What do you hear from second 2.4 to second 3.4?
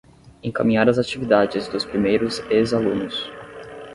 ex-alunos